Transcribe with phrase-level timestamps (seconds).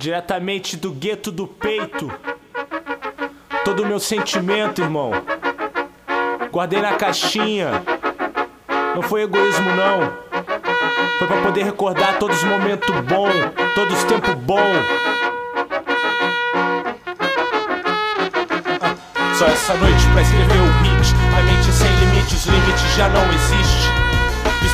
[0.00, 2.10] Diretamente do gueto do peito.
[3.66, 5.10] Todo o meu sentimento, irmão.
[6.50, 7.82] Guardei na caixinha.
[8.94, 10.10] Não foi egoísmo, não.
[11.18, 13.34] Foi pra poder recordar todos os momentos bons,
[13.74, 14.86] todos os tempos bons.
[19.38, 21.14] Só essa noite pra escrever o beat.
[21.38, 23.89] A mente sem limites, limite já não existe.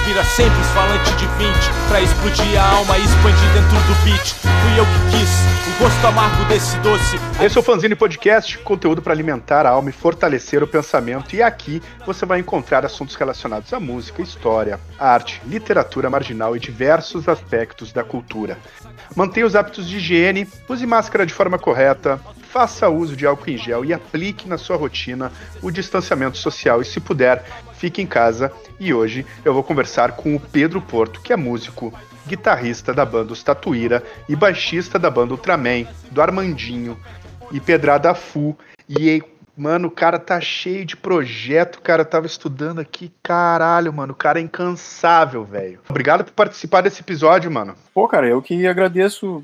[0.07, 1.52] Inspira sempre os falantes de 20
[1.88, 4.34] Pra explodir a alma e expandir dentro do beat.
[4.34, 5.30] Fui eu que quis,
[5.66, 7.16] o gosto amargo desse doce.
[7.42, 11.34] Esse é o Fanzine Podcast, conteúdo para alimentar a alma e fortalecer o pensamento.
[11.34, 17.28] E aqui você vai encontrar assuntos relacionados à música, história, arte, literatura marginal e diversos
[17.28, 18.59] aspectos da cultura.
[19.16, 22.20] Mantenha os hábitos de higiene, use máscara de forma correta,
[22.56, 25.30] faça uso de álcool em gel e aplique na sua rotina
[25.61, 26.80] o distanciamento social.
[26.80, 27.45] E, se puder,
[27.79, 28.53] fique em casa.
[28.79, 31.93] E hoje eu vou conversar com o Pedro Porto, que é músico,
[32.27, 36.98] guitarrista da banda Os Tatuíra e baixista da banda Ultraman, do Armandinho
[37.53, 38.57] e Pedrada Fu.
[38.89, 39.23] E
[39.56, 42.03] Mano, o cara tá cheio de projeto, cara.
[42.03, 44.12] Eu tava estudando aqui, caralho, mano.
[44.12, 45.81] O cara é incansável, velho.
[45.89, 47.75] Obrigado por participar desse episódio, mano.
[47.95, 49.43] Pô, cara, eu que agradeço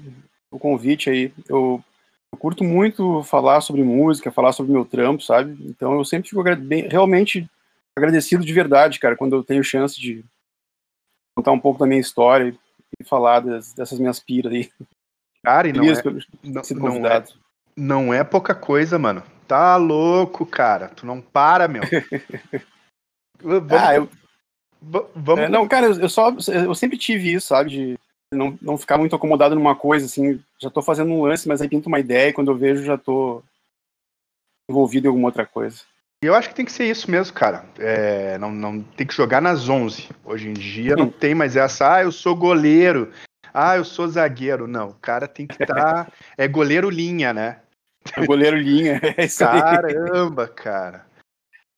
[0.50, 1.32] o convite aí.
[1.48, 1.82] Eu,
[2.30, 5.56] eu curto muito falar sobre música, falar sobre meu trampo, sabe?
[5.66, 7.48] Então eu sempre fico bem, realmente
[7.96, 10.24] agradecido de verdade, cara, quando eu tenho chance de
[11.36, 12.56] contar um pouco da minha história
[12.98, 14.70] e falar das, dessas minhas piras aí.
[15.44, 16.02] Cara, e não é,
[16.44, 17.24] não, não, é,
[17.76, 19.22] não é pouca coisa, mano.
[19.48, 20.88] Tá louco, cara.
[20.88, 21.82] Tu não para, meu.
[23.42, 24.08] vamos, ah, eu...
[24.80, 25.44] vamos...
[25.44, 27.70] É, não, cara, eu, só eu sempre tive isso, sabe?
[27.70, 27.98] De
[28.32, 30.42] não, não ficar muito acomodado numa coisa, assim.
[30.60, 32.96] Já tô fazendo um lance, mas aí pinto uma ideia e quando eu vejo já
[32.96, 33.42] tô
[34.70, 35.82] envolvido em alguma outra coisa.
[36.22, 37.64] Eu acho que tem que ser isso mesmo, cara.
[37.80, 40.08] É, não, não tem que jogar nas 11.
[40.24, 43.10] Hoje em dia não tem mais essa, ah, eu sou goleiro,
[43.52, 44.68] ah, eu sou zagueiro.
[44.68, 46.04] Não, o cara tem que estar.
[46.04, 47.58] Tá, é goleiro linha, né?
[48.16, 49.00] É goleiro linha.
[49.16, 51.04] É isso Caramba, cara.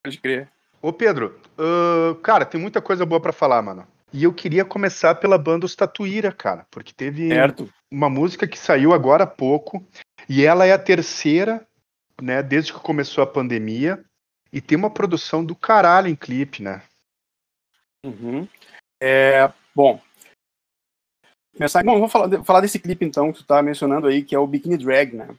[0.03, 0.49] Pode crer.
[0.83, 3.87] Ô, Pedro, uh, cara, tem muita coisa boa para falar, mano.
[4.13, 7.69] E eu queria começar pela banda Os Tatuíra, cara, porque teve certo.
[7.91, 9.83] uma música que saiu agora há pouco,
[10.29, 11.67] e ela é a terceira,
[12.21, 14.05] né, desde que começou a pandemia.
[14.55, 16.83] E tem uma produção do caralho em clipe, né?
[18.07, 18.47] Uhum.
[19.03, 20.01] É, bom,
[21.55, 24.39] começar, bom, vou falar, falar desse clipe então que tu tá mencionando aí, que é
[24.39, 25.35] o Bikini Drag, né?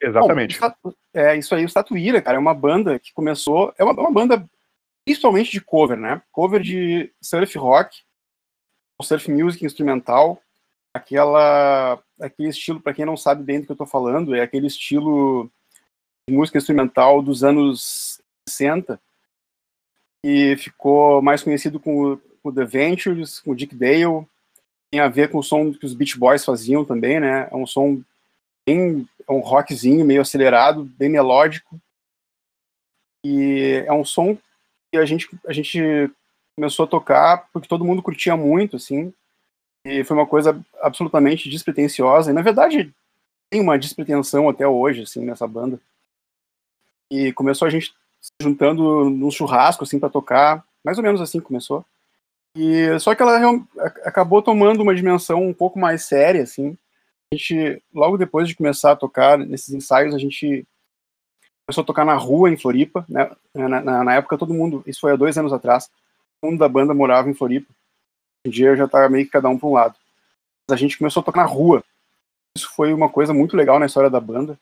[0.00, 0.58] Exatamente.
[0.60, 4.12] Bom, é isso aí, o Statuíra, cara, é uma banda que começou, é uma, uma
[4.12, 4.48] banda
[5.04, 6.22] principalmente de cover, né?
[6.30, 8.02] Cover de surf rock,
[9.02, 10.40] surf music instrumental,
[10.94, 14.66] aquela aquele estilo, para quem não sabe bem do que eu tô falando, é aquele
[14.66, 15.50] estilo
[16.28, 19.00] música instrumental dos anos 60
[20.24, 24.26] e ficou mais conhecido com o The Ventures, com o Dick Dale,
[24.90, 27.48] tem a ver com o som que os Beach Boys faziam também, né?
[27.50, 28.00] É um som
[28.66, 31.80] bem, é um rockzinho meio acelerado, bem melódico.
[33.24, 34.36] E é um som
[34.90, 36.10] que a gente a gente
[36.56, 39.12] começou a tocar porque todo mundo curtia muito, assim.
[39.84, 42.30] E foi uma coisa absolutamente despretensiosa.
[42.30, 42.92] E na verdade
[43.50, 45.80] tem uma despretensão até hoje, assim, nessa banda.
[47.10, 50.64] E começou a gente se juntando num churrasco, assim, para tocar.
[50.84, 51.84] Mais ou menos assim começou.
[52.56, 53.38] E só que ela
[54.04, 56.76] acabou tomando uma dimensão um pouco mais séria, assim.
[57.32, 60.66] A gente, logo depois de começar a tocar nesses ensaios, a gente
[61.66, 63.30] começou a tocar na rua em Floripa, né?
[63.52, 65.90] Na, na, na época todo mundo, isso foi há dois anos atrás,
[66.40, 67.66] todo mundo da banda morava em Floripa.
[68.46, 69.96] Hoje em dia já tá meio que cada um para um lado.
[70.68, 71.84] Mas a gente começou a tocar na rua.
[72.56, 74.58] Isso foi uma coisa muito legal na história da banda.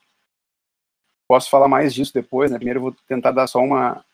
[1.29, 2.57] Posso falar mais disso depois, né?
[2.57, 4.05] Primeiro eu vou tentar dar só uma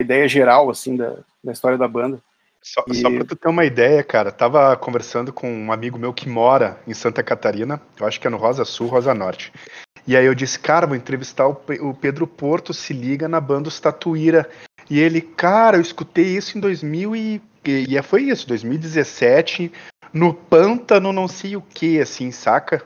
[0.00, 2.20] ideia geral, assim, da, da história da banda.
[2.62, 2.94] Só, e...
[2.94, 6.80] só pra tu ter uma ideia, cara, tava conversando com um amigo meu que mora
[6.86, 9.52] em Santa Catarina, eu acho que é no Rosa Sul, Rosa Norte.
[10.06, 13.68] E aí eu disse, cara, vou entrevistar o, o Pedro Porto, se liga na banda
[13.68, 14.48] Os Tatuíra.
[14.90, 19.70] E ele, cara, eu escutei isso em 2000 e, e, e foi isso, 2017,
[20.12, 22.82] no pântano não sei o que, assim, saca?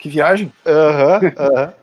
[0.00, 0.52] Ah, que viagem.
[0.66, 1.66] Aham, uhum, aham.
[1.66, 1.80] Uhum.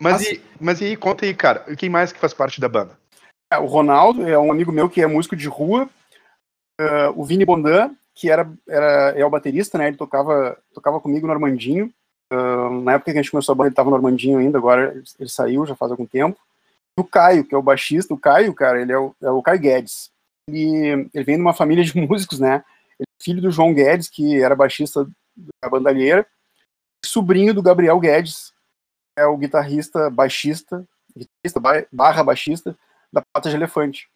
[0.00, 2.96] Mas, e, mas e aí, conta aí, cara, quem mais que faz parte da banda?
[3.52, 5.88] É, o Ronaldo é um amigo meu que é músico de rua.
[6.80, 9.88] Uh, o Vini Bondan, que era, era é o baterista, né?
[9.88, 11.92] Ele tocava, tocava comigo no Armandinho.
[12.32, 15.02] Uh, na época que a gente começou a banda, ele tava no Armandinho ainda, agora
[15.18, 16.38] ele saiu, já faz algum tempo.
[16.96, 19.42] E o Caio, que é o baixista, o Caio, cara, ele é o, é o
[19.42, 20.10] Caio Guedes.
[20.48, 22.62] Ele, ele vem de uma família de músicos, né?
[23.00, 25.04] Ele é filho do João Guedes, que era baixista
[25.60, 26.24] da bandalheira
[27.04, 28.52] sobrinho do Gabriel Guedes,
[29.16, 30.86] é o guitarrista baixista,
[31.16, 32.78] guitarrista barra baixista
[33.12, 34.08] da Pata de Elefante.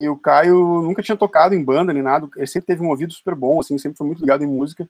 [0.00, 3.12] E o Caio nunca tinha tocado em banda nem nada, ele sempre teve um ouvido
[3.12, 4.88] super bom, assim, sempre foi muito ligado em música.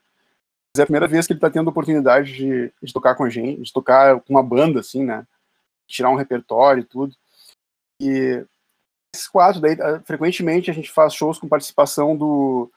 [0.77, 3.29] é a primeira vez que ele está tendo a oportunidade de, de, tocar com a
[3.29, 5.27] gente, de tocar com uma banda, assim, né?
[5.87, 7.15] Tirar um repertório e tudo.
[8.01, 8.45] E
[9.15, 12.71] esses quatro, daí, ah, frequentemente a gente faz shows com participação do,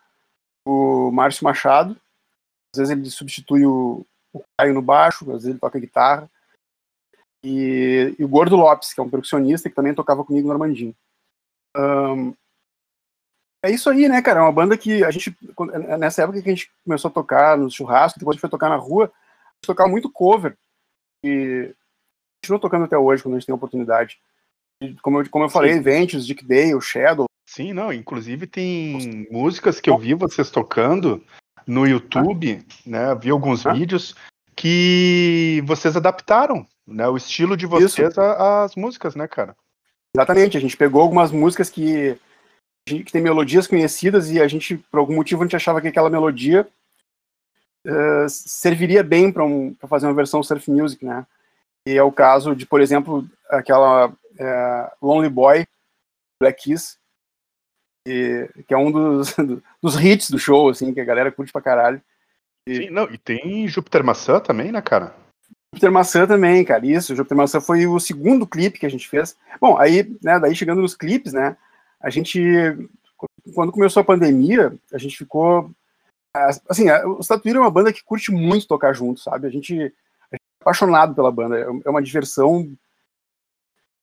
[0.65, 1.95] do Márcio Machado.
[2.73, 4.05] Às vezes ele substitui o,
[4.39, 6.29] o Caio no baixo, às vezes ele toca guitarra.
[7.43, 10.95] E, e, o Gordo Lopes, que é um percussionista que também tocava comigo no Armandinho.
[11.77, 12.33] Um,
[13.63, 14.39] é isso aí, né, cara?
[14.39, 15.35] É uma banda que a gente,
[15.99, 18.69] nessa época que a gente começou a tocar nos churrascos, depois a gente foi tocar
[18.69, 20.57] na rua, a gente tocava muito cover.
[21.23, 21.73] E
[22.41, 24.19] continua tocando até hoje, quando a gente tem oportunidade.
[24.81, 27.25] E, como, eu, como eu falei, Ventures, Dick Dale, Shadow.
[27.47, 31.23] Sim, não, inclusive tem músicas que eu vi vocês tocando
[31.65, 32.73] no YouTube, ah.
[32.85, 33.15] né?
[33.15, 33.73] Vi alguns ah.
[33.73, 34.15] vídeos
[34.55, 37.07] que vocês adaptaram, né?
[37.07, 39.55] O estilo de vocês às músicas, né, cara?
[40.15, 42.17] Exatamente, a gente pegou algumas músicas que
[42.87, 46.09] que tem melodias conhecidas e a gente, por algum motivo, a gente achava que aquela
[46.09, 46.67] melodia
[47.85, 51.25] uh, serviria bem para um, fazer uma versão surf music, né?
[51.87, 55.65] E é o caso de, por exemplo, aquela uh, Lonely Boy,
[56.39, 56.97] Black Kiss,
[58.05, 59.35] que, que é um dos,
[59.81, 62.01] dos hits do show, assim, que a galera curte pra caralho.
[62.67, 65.15] E, Sim, não, e tem Júpiter Maçã também, né, cara?
[65.73, 69.35] Júpiter Maçã também, cara, isso, Júpiter Maçã foi o segundo clipe que a gente fez.
[69.59, 71.57] Bom, aí, né, daí chegando nos clipes, né,
[71.99, 72.39] a gente,
[73.53, 75.71] quando começou a pandemia, a gente ficou.
[76.69, 79.47] Assim, o Statuíra é uma banda que curte muito tocar junto, sabe?
[79.47, 79.93] A gente, a gente
[80.33, 82.69] é apaixonado pela banda, é uma diversão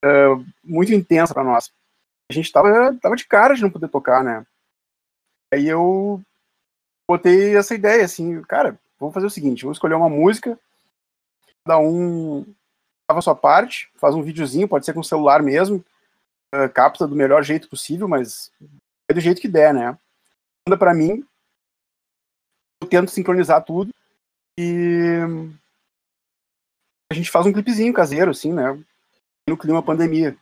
[0.02, 1.70] uh, muito intensa para nós.
[2.30, 4.46] A gente tava, tava de cara de não poder tocar, né?
[5.52, 6.22] Aí eu
[7.08, 10.58] botei essa ideia, assim, cara, vamos fazer o seguinte, vamos escolher uma música,
[11.64, 12.42] cada um
[13.06, 15.84] grava a sua parte, faz um videozinho, pode ser com o celular mesmo,
[16.54, 18.50] uh, capta do melhor jeito possível, mas
[19.10, 19.98] é do jeito que der, né?
[20.66, 21.26] Manda para mim,
[22.80, 23.92] eu tento sincronizar tudo
[24.58, 25.19] e
[27.10, 28.82] a gente faz um clipezinho caseiro, assim, né?
[29.48, 30.36] No clima pandemia.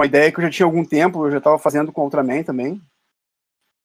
[0.00, 2.42] Uma ideia que eu já tinha algum tempo, eu já estava fazendo com a Ultraman
[2.42, 2.80] também.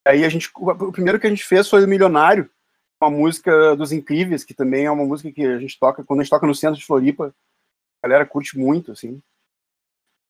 [0.06, 2.50] Aí a gente, o primeiro que a gente fez foi o Milionário,
[3.02, 6.24] uma música dos Incríveis, que também é uma música que a gente toca, quando a
[6.24, 7.34] gente toca no centro de Floripa,
[8.02, 9.22] a galera curte muito, assim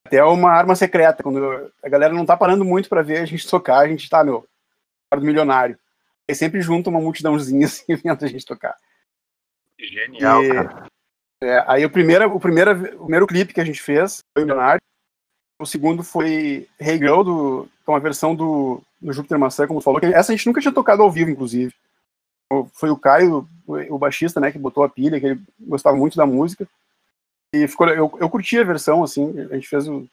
[0.06, 1.22] até uma arma secreta.
[1.22, 4.22] Quando a galera não tá parando muito para ver a gente tocar, a gente tá,
[4.22, 4.46] meu,
[5.12, 5.78] do milionário.
[6.28, 8.76] E sempre junta uma multidãozinha assim vendo a gente tocar.
[9.78, 10.86] Genial, e, cara.
[11.42, 14.46] É, aí o primeiro, o, primeiro, o primeiro clipe que a gente fez foi o
[14.46, 14.80] Milionário.
[15.64, 19.98] O segundo foi Hey Girl, do, é uma versão do, do Júpiter Maçã, como falou.
[19.98, 21.72] Que essa a gente nunca tinha tocado ao vivo, inclusive.
[22.74, 26.26] Foi o Caio, o baixista, né, que botou a pilha, que ele gostava muito da
[26.26, 26.68] música.
[27.54, 30.06] E ficou, eu, eu curti a versão, assim, a gente fez um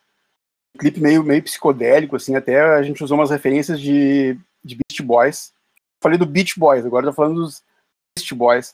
[0.79, 5.51] clipe meio, meio psicodélico, assim, até a gente usou umas referências de, de Beast Boys.
[6.01, 7.61] Falei do Beach Boys, agora tô falando dos
[8.17, 8.73] Beast Boys.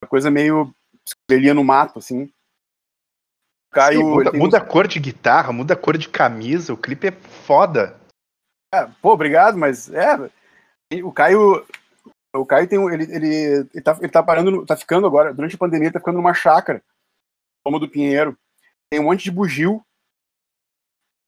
[0.00, 0.72] Uma coisa meio
[1.04, 2.30] psicodelia no mato, assim.
[3.74, 7.08] Caio, Sim, muda, muda a cor de guitarra, muda a cor de camisa, o clipe
[7.08, 7.96] é foda.
[8.72, 10.16] É, pô, obrigado, mas é.
[11.02, 11.66] O Caio.
[12.34, 13.34] O Caio tem ele, ele,
[13.72, 16.34] ele, tá, ele tá parando, tá ficando agora, durante a pandemia, ele tá ficando numa
[16.34, 16.82] chácara
[17.66, 18.36] Loma do Pinheiro.
[18.90, 19.84] Tem um monte de bugio.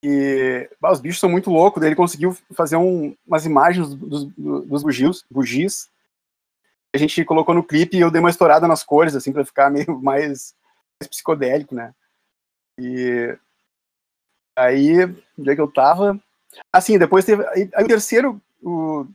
[0.04, 1.80] E bah, os bichos são muito loucos.
[1.80, 5.88] Daí ele conseguiu fazer um, umas imagens dos, dos, dos bugios, bugis.
[6.94, 9.70] A gente colocou no clipe e eu dei uma estourada nas cores, assim, para ficar
[9.72, 10.54] meio mais,
[11.00, 11.94] mais, psicodélico, né?
[12.78, 13.36] E
[14.54, 15.04] aí,
[15.38, 16.20] onde é que eu tava?
[16.72, 17.46] Assim, depois teve.
[17.48, 18.40] Aí, aí o terceiro.
[18.62, 19.06] O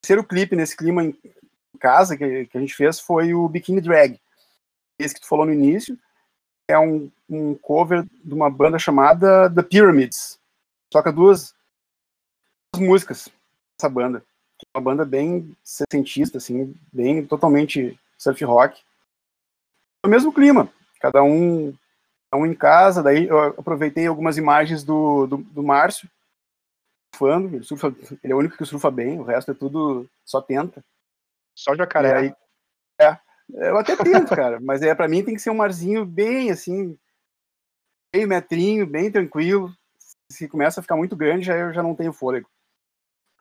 [0.00, 1.16] terceiro clipe nesse clima em
[1.78, 4.20] casa que, que a gente fez foi o Bikini Drag.
[4.98, 5.98] Esse que tu falou no início
[6.68, 10.38] é um, um cover de uma banda chamada The Pyramids.
[10.90, 11.54] Toca duas,
[12.72, 13.28] duas músicas
[13.76, 14.24] dessa banda.
[14.60, 18.80] É uma banda bem sessentista, assim, bem totalmente surf rock.
[20.04, 21.74] No mesmo clima, cada um,
[22.36, 23.02] um em casa.
[23.02, 26.08] Daí eu aproveitei algumas imagens do, do, do Márcio,
[27.14, 27.56] surfando.
[27.56, 30.84] Ele, surfa, ele é o único que surfa bem, o resto é tudo só tenta.
[31.54, 32.16] Só jacaré.
[32.16, 32.34] Aí,
[33.00, 33.18] é,
[33.68, 36.96] eu até tento, cara, mas é para mim tem que ser um marzinho bem assim,
[38.14, 39.72] meio metrinho, bem tranquilo.
[40.30, 42.48] Se começa a ficar muito grande, já eu já não tenho fôlego.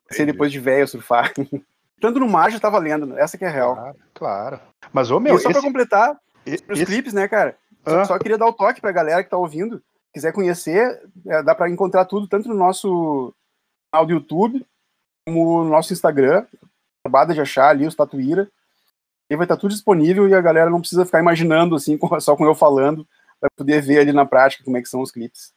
[0.09, 1.33] Ser depois de velho surfar.
[2.01, 3.75] Tanto no mar já tá valendo, essa que é a real.
[3.75, 4.59] Claro, claro.
[4.91, 5.35] Mas, ô meu.
[5.35, 5.59] E só esse...
[5.59, 6.63] pra completar, esse...
[6.69, 7.55] os clipes, né, cara?
[7.85, 8.05] Ah.
[8.05, 9.81] Só, queria dar o toque pra galera que tá ouvindo.
[10.13, 13.33] Quiser conhecer, é, dá para encontrar tudo tanto no nosso
[13.91, 14.65] canal do YouTube,
[15.25, 16.45] como no nosso Instagram.
[17.03, 18.49] Acabada de achar ali, os Tatuíra.
[19.29, 22.45] E vai estar tudo disponível e a galera não precisa ficar imaginando assim, só com
[22.45, 23.07] eu falando,
[23.39, 25.53] vai poder ver ali na prática como é que são os clipes.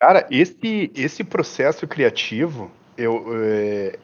[0.00, 3.98] Cara, esse, esse processo criativo, eu, é,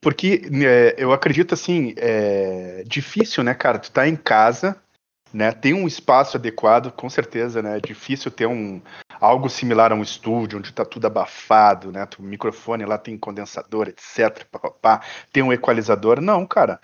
[0.00, 3.78] porque é, eu acredito assim, é difícil, né, cara?
[3.78, 4.80] Tu tá em casa,
[5.32, 5.52] né?
[5.52, 7.76] Tem um espaço adequado, com certeza, né?
[7.78, 8.80] É difícil ter um
[9.20, 12.06] algo similar a um estúdio onde tá tudo abafado, né?
[12.18, 14.44] O microfone lá tem condensador, etc.
[14.50, 15.00] Pá, pá,
[15.32, 16.20] tem um equalizador.
[16.20, 16.80] Não, cara.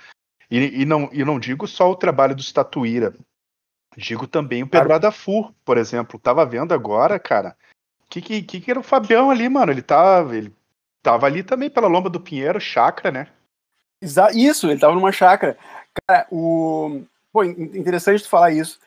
[0.51, 3.15] E, e, não, e não digo só o trabalho do Statuíra.
[3.97, 6.21] Digo também o Pedro Adafur, por exemplo.
[6.21, 7.57] Tava vendo agora, cara.
[8.09, 9.73] Que, que, que era o Fabião ali, mano?
[9.73, 10.55] Ele tava, ele
[11.03, 13.29] tava ali também pela Lomba do Pinheiro, chácara, né?
[14.35, 15.57] Isso, ele tava numa chácara.
[16.07, 17.03] Cara, o.
[17.37, 18.81] Pô, interessante tu falar isso.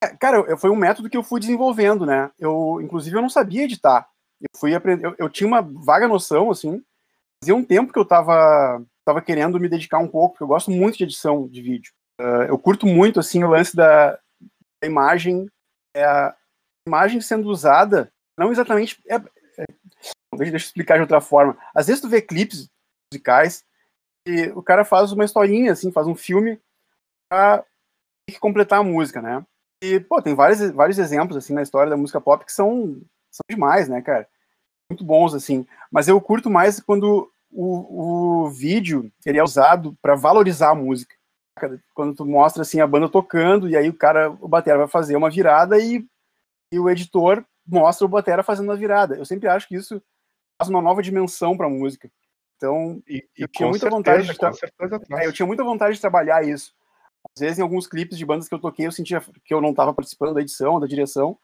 [0.00, 2.30] É, cara, foi um método que eu fui desenvolvendo, né?
[2.38, 4.08] Eu, inclusive, eu não sabia editar.
[4.40, 6.80] Eu fui aprender, eu, eu tinha uma vaga noção, assim.
[7.42, 10.70] Fazia um tempo que eu tava, tava querendo me dedicar um pouco, porque eu gosto
[10.70, 11.92] muito de edição de vídeo.
[12.20, 15.50] Uh, eu curto muito, assim, o lance da, da imagem,
[15.92, 16.32] é a
[16.86, 18.08] imagem sendo usada,
[18.38, 19.02] não exatamente.
[19.08, 19.64] É, é,
[20.36, 21.58] deixa, deixa eu explicar de outra forma.
[21.74, 22.68] Às vezes tu vê clipes
[23.12, 23.64] musicais
[24.28, 26.60] e o cara faz uma historinha, assim, faz um filme
[28.34, 29.44] completar a música, né?
[29.82, 33.44] E, pô, tem vários, vários exemplos, assim, na história da música pop que são, são
[33.48, 34.28] demais, né, cara?
[34.90, 35.66] Muito bons, assim.
[35.90, 41.14] Mas eu curto mais quando o, o vídeo ele é usado para valorizar a música.
[41.94, 45.16] Quando tu mostra, assim, a banda tocando, e aí o cara, o batera vai fazer
[45.16, 46.06] uma virada e,
[46.72, 49.16] e o editor mostra o batera fazendo a virada.
[49.16, 50.02] Eu sempre acho que isso
[50.60, 52.10] faz uma nova dimensão para a música.
[52.56, 54.36] Então, e, eu tinha muita certeza, vontade de
[55.08, 55.20] tra...
[55.20, 56.74] é, eu tinha muita vontade de trabalhar isso.
[57.34, 59.70] Às vezes, em alguns clipes de bandas que eu toquei, eu sentia que eu não
[59.70, 61.38] estava participando da edição, da direção,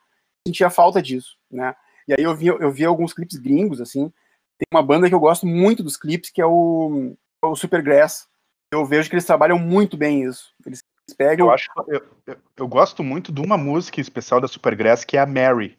[0.46, 1.74] sentia falta disso, né?
[2.06, 4.12] E aí eu vi, eu vi alguns clipes gringos, assim.
[4.58, 8.28] Tem uma banda que eu gosto muito dos clipes, que é o, o Supergrass.
[8.72, 10.52] Eu vejo que eles trabalham muito bem isso.
[10.64, 10.82] Eles
[11.16, 11.46] pegam.
[11.46, 15.20] Eu, acho, eu, eu, eu gosto muito de uma música especial da Supergrass, que é
[15.20, 15.78] a Mary.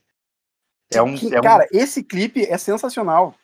[0.93, 1.77] É um, que, é cara, um...
[1.77, 3.35] esse clipe é sensacional.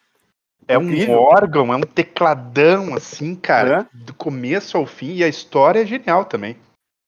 [0.67, 3.97] É um órgão, é um tecladão, assim, cara, é.
[3.97, 6.57] do começo ao fim, e a história é genial também.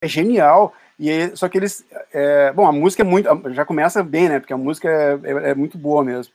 [0.04, 1.84] É genial, e só que eles.
[2.14, 3.28] É, bom, a música é muito.
[3.54, 4.40] Já começa bem, né?
[4.40, 6.32] Porque a música é, é, é, muito boa mesmo.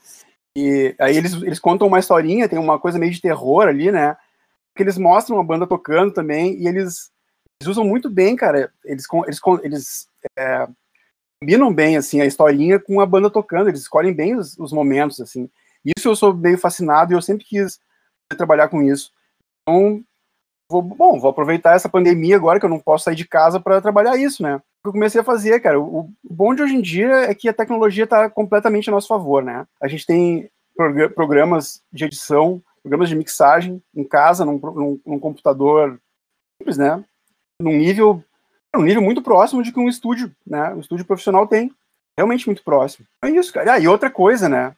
[0.57, 4.17] E aí eles, eles contam uma historinha, tem uma coisa meio de terror ali, né?
[4.75, 7.11] Que eles mostram a banda tocando também, e eles,
[7.61, 8.73] eles usam muito bem, cara.
[8.85, 10.67] Eles, eles, eles é,
[11.41, 15.21] combinam bem, assim, a historinha com a banda tocando, eles escolhem bem os, os momentos,
[15.21, 15.49] assim.
[15.97, 17.79] Isso eu sou meio fascinado e eu sempre quis
[18.37, 19.13] trabalhar com isso.
[19.63, 20.03] Então,
[20.71, 23.81] vou, bom, vou aproveitar essa pandemia agora que eu não posso sair de casa para
[23.81, 24.57] trabalhar isso, né?
[24.57, 27.49] O que eu comecei a fazer, cara, o, bom de hoje em dia é que
[27.49, 29.67] a tecnologia está completamente a nosso favor, né?
[29.81, 30.51] A gente tem
[31.15, 36.01] programas de edição, programas de mixagem em casa, num, num, num computador
[36.61, 37.03] simples, né?
[37.61, 38.23] Num nível,
[38.75, 40.75] num nível muito próximo de que um estúdio, né?
[40.75, 41.73] Um estúdio profissional tem.
[42.17, 43.07] Realmente muito próximo.
[43.23, 43.75] É isso, cara.
[43.75, 44.75] Ah, e outra coisa, né?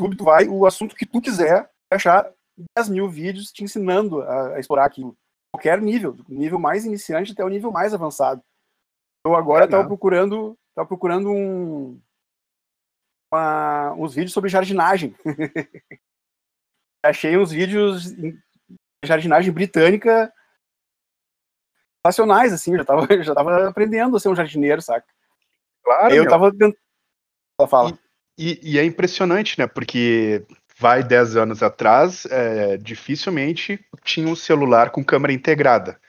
[0.00, 2.32] YouTube, tu vai, o assunto que tu quiser, achar
[2.76, 5.16] 10 mil vídeos te ensinando a, a explorar aquilo.
[5.52, 8.42] Qualquer nível, do nível mais iniciante até o nível mais avançado.
[9.24, 12.00] Eu agora estava procurando, tava procurando um,
[13.32, 15.14] uma, uns vídeos sobre jardinagem.
[17.04, 18.38] Achei uns vídeos de
[19.04, 20.32] jardinagem britânica
[22.06, 25.06] sensacionais, assim, já estava já tava aprendendo a ser um jardineiro, saca?
[25.82, 26.14] Claro.
[26.14, 26.76] eu estava tentando.
[27.68, 27.90] Fala.
[27.90, 29.66] E, e, é impressionante, né?
[29.66, 30.44] Porque
[30.78, 36.00] vai 10 anos atrás, é, dificilmente tinha um celular com câmera integrada.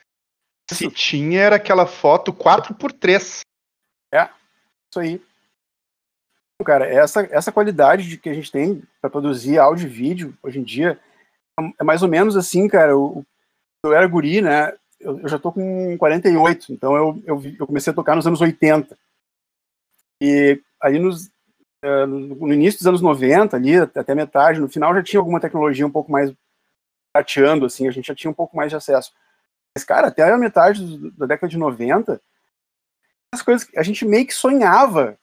[0.70, 3.42] Se tinha, era aquela foto 4x3.
[4.14, 4.30] É,
[4.90, 5.22] isso aí.
[6.66, 10.60] Cara, essa, essa qualidade de que a gente tem para produzir áudio e vídeo hoje
[10.60, 11.00] em dia
[11.80, 12.92] é mais ou menos assim, cara.
[12.92, 13.26] Eu,
[13.84, 14.74] eu era guri, né?
[15.00, 18.40] Eu, eu já tô com 48, então eu, eu, eu comecei a tocar nos anos
[18.40, 18.98] 80.
[20.22, 21.30] E aí nos
[21.84, 25.92] no início dos anos 90, ali, até metade, no final já tinha alguma tecnologia um
[25.92, 26.32] pouco mais
[27.14, 29.12] tateando, assim, a gente já tinha um pouco mais de acesso.
[29.76, 32.22] Mas, cara, até a metade da década de 90,
[33.34, 35.18] as coisas, a gente meio que sonhava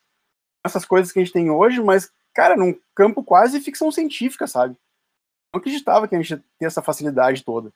[0.65, 4.77] essas coisas que a gente tem hoje, mas, cara, num campo quase ficção científica, sabe?
[5.55, 7.73] Não acreditava que a gente ia ter essa facilidade toda.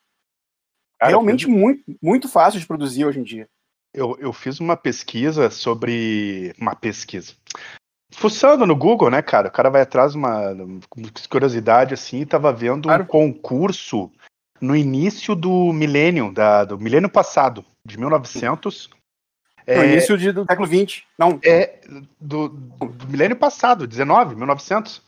[0.98, 1.54] Cara, Realmente fiz...
[1.54, 3.48] muito, muito fácil de produzir hoje em dia.
[3.94, 6.54] Eu, eu fiz uma pesquisa sobre.
[6.58, 7.34] Uma pesquisa
[8.12, 9.48] fuçando no Google, né, cara?
[9.48, 10.54] O cara vai atrás de uma,
[11.28, 13.02] curiosidade assim, e tava vendo claro.
[13.02, 14.10] um concurso
[14.60, 18.88] no início do milênio, da, do milênio passado, de 1900.
[19.66, 21.38] No é, início de, do século 20, não.
[21.44, 21.80] É,
[22.20, 25.02] do, do milênio passado, 19, 1900.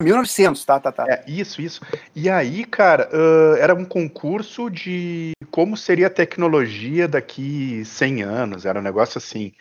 [0.00, 1.06] 1900, tá, tá, tá.
[1.08, 1.80] É, isso, isso.
[2.14, 8.64] E aí, cara, uh, era um concurso de como seria a tecnologia daqui 100 anos,
[8.64, 9.52] era um negócio assim.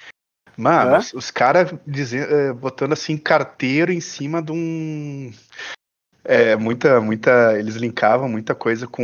[0.57, 0.97] Mano, é?
[0.97, 5.31] os, os caras uh, botando assim carteiro em cima de um.
[6.25, 7.57] é, muita, muita.
[7.59, 9.03] Eles linkavam muita coisa com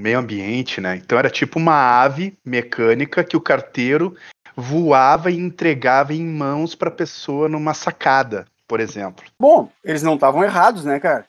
[0.00, 0.96] meio ambiente, né?
[0.96, 4.16] Então era tipo uma ave mecânica que o carteiro
[4.56, 9.24] voava e entregava em mãos para pessoa numa sacada, por exemplo.
[9.38, 11.24] Bom, eles não estavam errados, né, cara?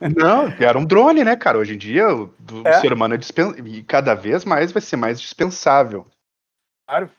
[0.16, 1.58] Não, era um drone, né, cara?
[1.58, 2.80] Hoje em dia o, o é.
[2.80, 3.54] ser humano é dispens...
[3.64, 6.06] e cada vez mais vai ser mais dispensável.
[6.88, 7.10] Claro.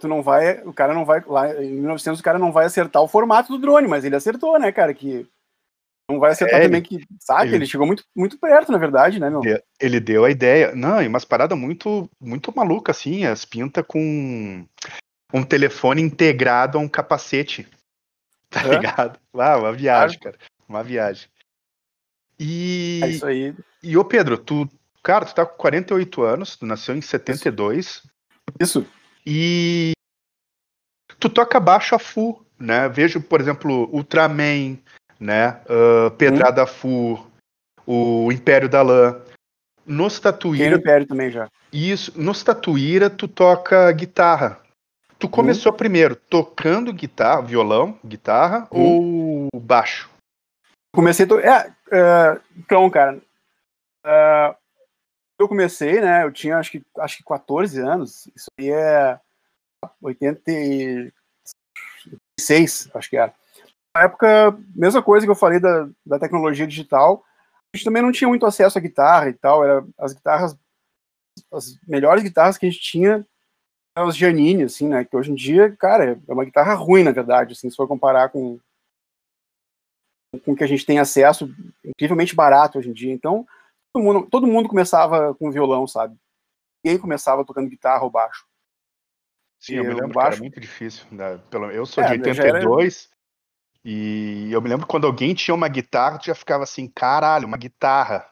[0.00, 3.02] Tu não vai, o cara não vai lá em 1900 o cara não vai acertar
[3.02, 5.28] o formato do drone, mas ele acertou, né, cara, que
[6.08, 9.18] não vai acertar é, também que, sabe, ele, ele, chegou muito, muito perto, na verdade,
[9.18, 9.42] né, meu?
[9.80, 10.74] Ele deu a ideia.
[10.74, 14.64] Não, e umas paradas muito muito maluca assim, as pinta com
[15.34, 17.68] um telefone integrado a um capacete.
[18.48, 18.76] Tá é?
[18.76, 19.18] ligado?
[19.34, 20.38] Ah, uma viagem, claro.
[20.38, 20.50] cara.
[20.68, 21.28] Uma viagem.
[22.38, 23.00] E.
[23.02, 23.54] É isso aí.
[23.82, 24.68] E ô Pedro, tu.
[25.02, 28.02] Cara, tu tá com 48 anos, tu nasceu em 72.
[28.60, 28.86] Isso.
[29.26, 29.92] E.
[31.18, 32.88] Tu toca baixo a full, né?
[32.88, 34.78] Vejo, por exemplo, Ultraman,
[35.18, 35.60] né?
[35.64, 36.66] Uh, Pedrada hum.
[36.66, 37.26] Fu,
[37.86, 39.20] o Império da Lã.
[39.84, 40.76] No Tatuíra.
[40.76, 41.48] Império também já.
[41.72, 42.12] Isso.
[42.16, 44.60] No Tatuíra, tu toca guitarra.
[45.18, 45.76] Tu começou hum.
[45.76, 49.48] primeiro tocando guitarra, violão, guitarra hum.
[49.52, 50.10] ou baixo?
[50.94, 51.26] Comecei.
[51.26, 51.38] To...
[51.38, 53.18] É, uh, então, cara.
[54.04, 54.54] Uh,
[55.38, 56.24] eu comecei, né?
[56.24, 58.26] Eu tinha acho que, acho que 14 anos.
[58.34, 59.20] Isso aí é
[60.00, 61.12] 86,
[62.94, 63.34] acho que era.
[63.94, 67.24] Na época, mesma coisa que eu falei da, da tecnologia digital,
[67.72, 69.64] a gente também não tinha muito acesso à guitarra e tal.
[69.64, 70.56] Era as guitarras,
[71.52, 73.26] as melhores guitarras que a gente tinha
[73.96, 75.04] eram as Janine, assim, né?
[75.04, 78.28] Que hoje em dia, cara, é uma guitarra ruim, na verdade, assim, se for comparar
[78.28, 78.60] com,
[80.44, 81.50] com que a gente tem acesso
[81.82, 83.12] incrivelmente barato hoje em dia.
[83.12, 83.46] Então,
[84.02, 86.16] mundo, todo mundo começava com violão, sabe?
[86.84, 88.44] Ninguém começava tocando guitarra ou baixo.
[89.58, 90.34] Sim, e eu me lembro baixo...
[90.34, 91.06] era muito difícil.
[91.10, 91.40] Né?
[91.72, 93.16] Eu sou é, de 82 era...
[93.84, 97.56] e eu me lembro quando alguém tinha uma guitarra, tu já ficava assim, caralho, uma
[97.56, 98.28] guitarra.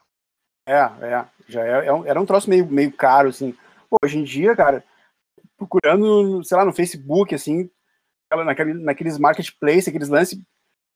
[0.67, 1.25] É, é.
[1.47, 3.55] Já era, é era um troço meio, meio caro, assim.
[3.89, 4.83] Pô, hoje em dia, cara,
[5.57, 7.69] procurando, sei lá, no Facebook, assim,
[8.31, 10.39] naquele, naqueles marketplace, aqueles lances,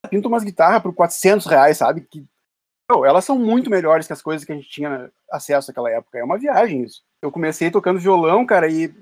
[0.09, 2.01] pinta umas guitarras por 400 reais, sabe?
[2.01, 2.25] Que,
[3.05, 6.17] elas são muito melhores que as coisas que a gente tinha acesso naquela época.
[6.17, 7.03] É uma viagem isso.
[7.21, 8.93] Eu comecei tocando violão, cara, e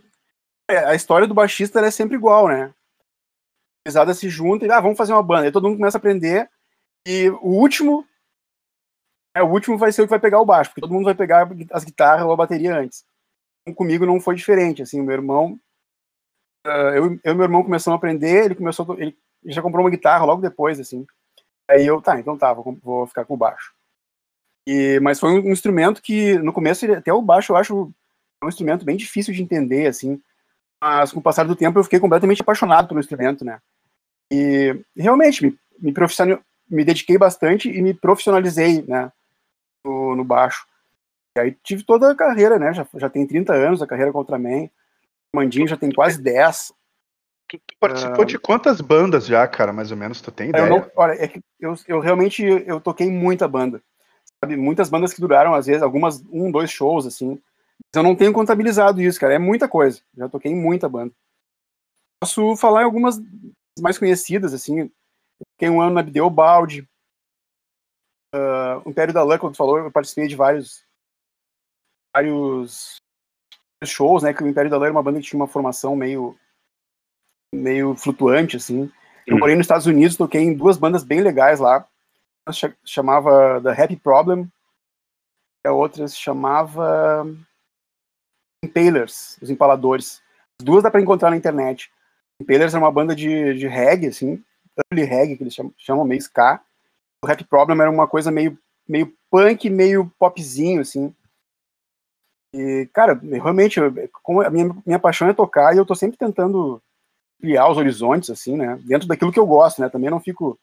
[0.69, 2.65] é, a história do baixista é sempre igual, né?
[2.65, 2.73] A
[3.85, 5.45] pesada se junta e, ah, vamos fazer uma banda.
[5.45, 6.49] Aí todo mundo começa a aprender
[7.07, 8.05] e o último
[9.35, 11.15] é, o último vai ser o que vai pegar o baixo, porque todo mundo vai
[11.15, 13.05] pegar as guitarras ou a bateria antes.
[13.75, 15.59] Comigo não foi diferente, assim, meu irmão
[16.67, 19.91] uh, eu, eu e meu irmão começamos a aprender, ele começou, ele já comprou uma
[19.91, 21.05] guitarra logo depois, assim.
[21.69, 23.73] Aí eu, tá, então tá, vou, vou ficar com o baixo.
[24.67, 27.93] E, mas foi um instrumento que, no começo, até o baixo eu acho
[28.43, 30.21] um instrumento bem difícil de entender, assim.
[30.81, 33.59] Mas com o passar do tempo eu fiquei completamente apaixonado pelo instrumento, né?
[34.29, 35.93] E realmente me, me,
[36.69, 39.09] me dediquei bastante e me profissionalizei, né?
[39.85, 40.67] No, no, baixo.
[41.37, 42.73] E aí tive toda a carreira, né?
[42.73, 44.69] Já, já tem 30 anos a carreira com o Ultraman.
[45.33, 46.73] Mandinho já tem quase 10.
[47.47, 50.65] Tu, tu participou uh, de quantas bandas já, cara, mais ou menos, tu tem ideia?
[50.65, 53.81] Eu não, olha, é que eu, eu realmente eu toquei muita banda.
[54.43, 54.55] Sabe?
[54.55, 57.31] Muitas bandas que duraram, às vezes, algumas, um, dois shows, assim.
[57.31, 59.33] Mas eu não tenho contabilizado isso, cara.
[59.33, 60.01] É muita coisa.
[60.15, 61.13] Já toquei em muita banda.
[62.21, 63.19] Posso falar em algumas
[63.79, 64.91] mais conhecidas, assim.
[65.53, 66.87] Fiquei um ano na Bideobaldi.
[68.35, 70.85] Uh, o Império da Lã, como tu falou, eu participei de vários
[72.15, 72.97] vários
[73.85, 74.33] shows, né?
[74.33, 76.37] Que o Império da Lã era uma banda que tinha uma formação meio
[77.53, 78.91] meio flutuante, assim.
[79.25, 79.39] Eu hum.
[79.39, 81.87] morei nos Estados Unidos, toquei em duas bandas bem legais lá.
[82.83, 84.49] Chamava The Happy Problem,
[85.65, 87.25] a outra se chamava
[88.63, 90.21] Impalers, os Empaladores.
[90.59, 91.91] As duas dá para encontrar na internet.
[92.41, 94.43] Impalers é uma banda de, de reggae, assim,
[94.91, 96.61] early reggae, que eles chamam, chamam meio ska.
[97.23, 98.57] O Happy Problem era uma coisa meio,
[98.87, 101.13] meio punk, meio popzinho, assim.
[102.53, 103.79] E, cara, realmente,
[104.23, 106.81] como a minha, minha paixão é tocar e eu tô sempre tentando
[107.37, 108.79] ampliar os horizontes, assim, né?
[108.83, 109.89] Dentro daquilo que eu gosto, né?
[109.89, 110.57] Também não fico.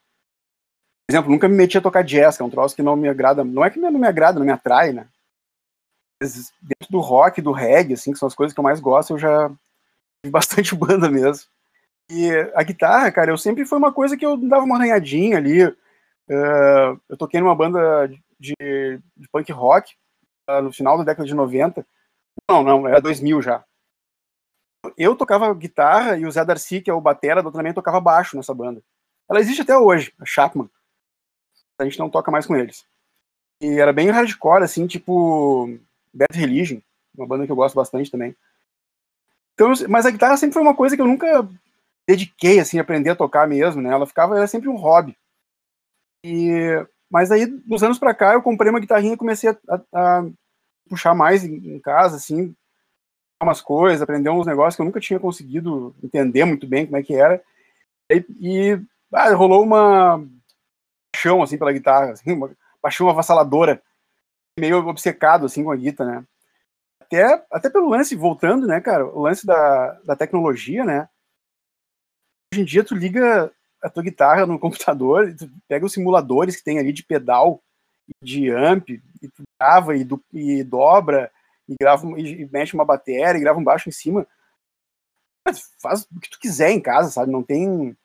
[1.10, 3.44] Exemplo, nunca me meti a tocar jazz, que é um troço que não me agrada.
[3.44, 5.08] Não é que não me agrada, não me atrai, né?
[6.20, 9.14] Mas dentro do rock, do reggae, assim, que são as coisas que eu mais gosto,
[9.14, 11.46] eu já tive bastante banda mesmo.
[12.10, 15.64] E a guitarra, cara, eu sempre foi uma coisa que eu dava uma arranhadinha ali.
[15.66, 18.54] Uh, eu toquei numa banda de,
[19.16, 19.94] de punk rock
[20.48, 21.86] uh, no final da década de 90.
[22.50, 23.64] Não, não, era 2000 já
[24.96, 28.54] eu tocava guitarra e o Zé Darcy, que é o batera também tocava baixo nessa
[28.54, 28.82] banda.
[29.28, 30.68] Ela existe até hoje, a Chapman.
[31.78, 32.84] A gente não toca mais com eles.
[33.60, 35.68] E era bem hardcore, assim, tipo
[36.12, 36.80] Bad Religion,
[37.16, 38.36] uma banda que eu gosto bastante também.
[39.54, 41.48] Então, mas a guitarra sempre foi uma coisa que eu nunca
[42.06, 43.90] dediquei, assim, a aprender a tocar mesmo, né?
[43.90, 45.16] Ela ficava, era sempre um hobby.
[46.24, 50.18] E mas aí, dos anos pra cá, eu comprei uma guitarrinha e comecei a, a,
[50.18, 50.24] a
[50.88, 52.52] puxar mais em, em, casa, assim,
[53.40, 57.02] umas coisas, aprender uns negócios que eu nunca tinha conseguido entender muito bem como é
[57.04, 57.40] que era.
[58.10, 58.80] E, e
[59.12, 60.26] ah, rolou uma
[61.24, 63.82] paixão, assim, pela guitarra, assim, uma paixão avassaladora,
[64.58, 66.26] meio obcecado, assim, com a guitarra, né?
[67.00, 71.08] Até, até pelo lance, voltando, né, cara, o lance da, da tecnologia, né?
[72.52, 76.64] Hoje em dia tu liga a tua guitarra no computador, tu pega os simuladores que
[76.64, 77.62] tem ali de pedal,
[78.22, 81.30] de amp, e tu grava e, do, e dobra,
[81.68, 84.26] e grava e, e mexe uma bateria, e grava um baixo em cima.
[85.80, 87.30] Faz o que tu quiser em casa, sabe?
[87.30, 87.96] Não tem.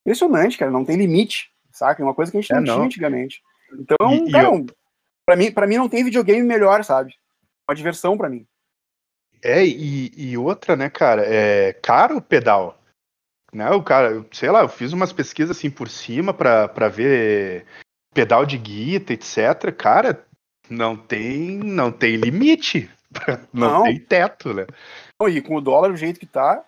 [0.00, 2.02] Impressionante, cara, não tem limite, saca?
[2.02, 3.42] É uma coisa que a gente é, não, não, tinha antigamente.
[3.72, 4.66] Então, e, cara, eu...
[5.24, 7.14] pra, mim, pra mim não tem videogame melhor, sabe?
[7.68, 8.46] Uma diversão para mim.
[9.42, 12.78] É, e, e outra, né, cara, é caro o pedal.
[13.52, 17.64] Né, o cara, sei lá, eu fiz umas pesquisas assim por cima para ver
[18.12, 19.72] pedal de guita, etc.
[19.76, 20.26] Cara,
[20.68, 22.90] não tem, não tem limite.
[23.54, 23.82] Não, não.
[23.84, 24.66] tem teto, né?
[25.30, 26.62] E com o dólar do jeito que tá,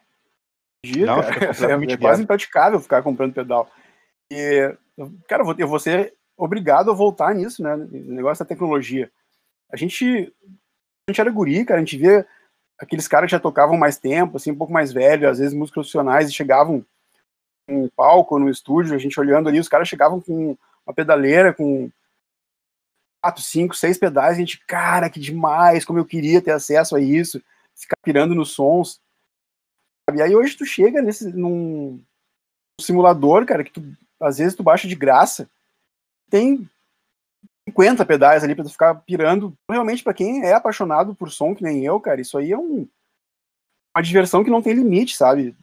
[0.83, 3.71] dia, não, é, é quase impraticável ficar comprando pedal.
[4.31, 4.77] E,
[5.29, 7.75] cara, eu vou ser obrigado a voltar nisso, né?
[7.75, 9.11] O negócio da tecnologia.
[9.71, 10.33] A gente,
[11.07, 12.27] a gente era guri, cara, a gente via
[12.79, 15.75] aqueles caras que já tocavam mais tempo, assim, um pouco mais velho, às vezes músicos
[15.75, 16.85] profissionais, e chegavam
[17.69, 21.91] um palco no estúdio, a gente olhando ali, os caras chegavam com uma pedaleira, com
[23.23, 27.01] quatro, cinco, seis pedais, a gente, cara, que demais, como eu queria ter acesso a
[27.01, 27.41] isso,
[27.77, 29.01] ficar pirando nos sons.
[30.13, 32.03] E aí hoje tu chega nesse, num
[32.81, 33.83] simulador, cara, que tu,
[34.21, 35.49] às vezes tu baixa de graça,
[36.29, 36.69] tem
[37.69, 39.55] 50 pedais ali para tu ficar pirando.
[39.69, 42.87] Realmente, para quem é apaixonado por som, que nem eu, cara, isso aí é um,
[43.97, 45.57] uma diversão que não tem limite, sabe?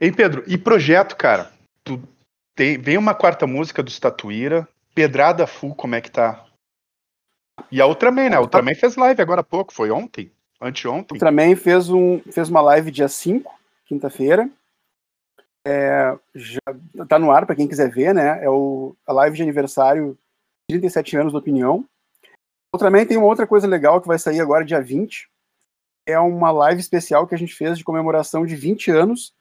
[0.00, 1.52] Ei, Pedro, e projeto, cara?
[1.82, 2.00] Tu
[2.54, 6.44] tem, vem uma quarta música do Statuíra, Pedrada Full, como é que tá?
[7.70, 8.36] E a Ultraman, né?
[8.36, 10.30] A Ultraman fez live agora há pouco, foi ontem?
[10.60, 11.16] Anteontem?
[11.16, 13.52] Ultraman fez, um, fez uma live dia 5,
[13.86, 14.48] quinta-feira.
[15.66, 16.60] É, já
[17.08, 18.44] tá no ar para quem quiser ver, né?
[18.44, 20.16] É o, a live de aniversário
[20.68, 21.86] 37 anos da opinião.
[22.78, 25.30] Também tem uma outra coisa legal que vai sair agora, dia 20.
[26.06, 29.32] É uma live especial que a gente fez de comemoração de 20 anos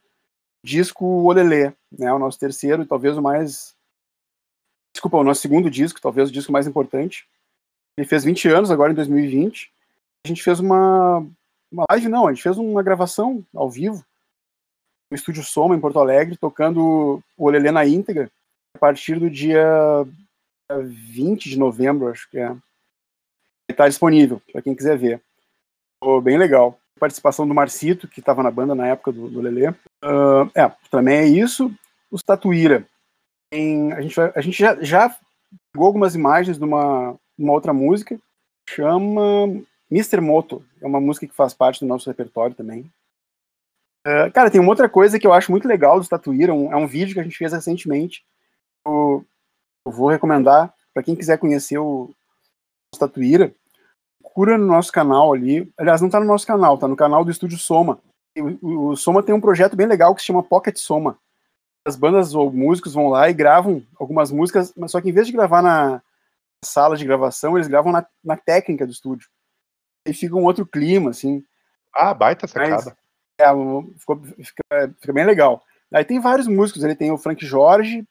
[0.63, 2.13] disco Olelê, né?
[2.13, 3.75] O nosso terceiro e talvez o mais.
[4.93, 7.27] Desculpa, o nosso segundo disco, talvez o disco mais importante.
[7.97, 9.71] Ele fez 20 anos agora em 2020.
[10.25, 11.19] A gente fez uma,
[11.71, 14.05] uma live, não, a gente fez uma gravação ao vivo
[15.13, 18.31] no Estúdio Soma, em Porto Alegre, tocando o Olelê na íntegra,
[18.75, 19.63] a partir do dia
[20.81, 22.51] 20 de novembro, acho que é.
[23.69, 25.21] Está disponível para quem quiser ver.
[26.01, 26.79] Ficou bem legal.
[26.99, 29.69] Participação do Marcito, que estava na banda na época do, do Lelê.
[29.69, 31.71] Uh, é, também é isso.
[32.09, 32.85] Os Tatuíra.
[33.51, 35.15] Tem, a gente, a gente já, já
[35.71, 38.19] pegou algumas imagens de uma, uma outra música.
[38.67, 40.19] Chama Mr.
[40.21, 40.65] Moto.
[40.81, 42.91] É uma música que faz parte do nosso repertório também.
[44.05, 46.53] Uh, cara, tem uma outra coisa que eu acho muito legal dos Tatuíra.
[46.53, 48.25] Um, é um vídeo que a gente fez recentemente.
[48.85, 49.23] O,
[49.85, 52.13] eu vou recomendar para quem quiser conhecer o,
[52.93, 53.53] o Tatuíra,
[54.21, 55.71] procura no nosso canal ali.
[55.77, 57.99] Aliás, não está no nosso canal, está no canal do Estúdio Soma.
[58.37, 61.17] O, o, Soma tem um projeto bem legal que se chama Pocket Soma.
[61.85, 65.27] As bandas ou músicos vão lá e gravam algumas músicas, mas só que em vez
[65.27, 66.01] de gravar na
[66.63, 69.27] sala de gravação, eles gravam na, na técnica do estúdio.
[70.07, 71.43] E fica um outro clima, assim.
[71.93, 72.85] Ah, baita sacada.
[72.85, 72.95] Mas,
[73.43, 74.63] é, ficou, fica,
[74.99, 75.63] fica, bem legal.
[75.91, 78.03] Aí tem vários músicos, ele tem o Frank Jorge,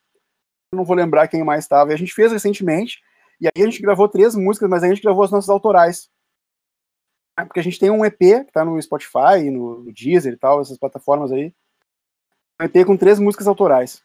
[0.72, 1.90] não vou lembrar quem mais estava.
[1.90, 3.02] E a gente fez recentemente,
[3.40, 6.08] e aí a gente gravou três músicas, mas aí a gente gravou as nossas autorais.
[7.36, 10.60] Porque a gente tem um EP que está no Spotify, no, no Deezer e tal,
[10.60, 11.52] essas plataformas aí.
[12.60, 14.02] Um EP com três músicas autorais.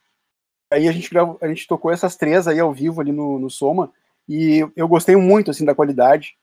[0.72, 3.50] Aí a gente, gravou, a gente tocou essas três aí ao vivo ali no, no
[3.50, 3.92] Soma,
[4.28, 6.38] e eu gostei muito, assim, da qualidade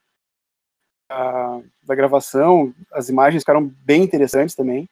[1.09, 4.89] da, da gravação, as imagens ficaram bem interessantes também.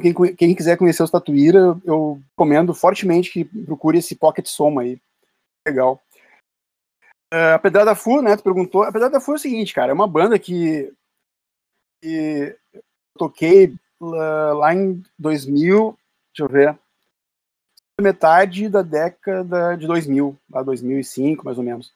[0.00, 5.00] Quem, quem, quiser conhecer os Tatuíra, eu recomendo fortemente que procure esse Pocket Soma aí.
[5.66, 6.00] Legal.
[7.32, 8.82] Uh, a Pedrada Fu, né, tu perguntou.
[8.82, 10.92] A Pedrada Fu é o seguinte, cara, é uma banda que,
[12.02, 12.82] que eu
[13.16, 15.96] toquei uh, lá em 2000,
[16.34, 16.78] deixa eu ver,
[18.00, 21.92] metade da década de 2000, lá 2005, mais ou menos.